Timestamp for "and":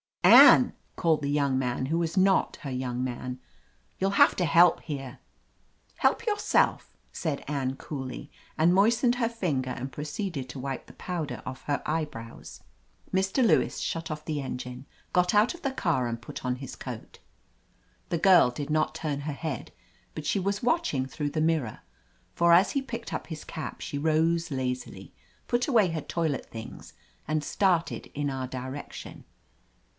8.57-8.73, 16.07-16.21, 27.27-27.43